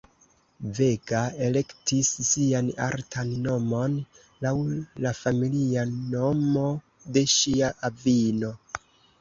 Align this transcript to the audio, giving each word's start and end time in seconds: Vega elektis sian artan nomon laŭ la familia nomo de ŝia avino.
Vega 0.77 1.19
elektis 1.47 2.09
sian 2.29 2.71
artan 2.87 3.29
nomon 3.49 3.99
laŭ 4.47 4.55
la 5.07 5.13
familia 5.21 5.85
nomo 5.93 6.65
de 7.19 7.27
ŝia 7.37 7.71
avino. 7.93 8.53